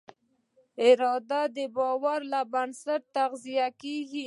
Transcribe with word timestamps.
اراده 0.87 1.41
د 1.55 1.57
باور 1.75 2.19
له 2.31 2.41
بنسټه 2.51 2.97
تغذیه 3.15 3.67
کېږي. 3.81 4.19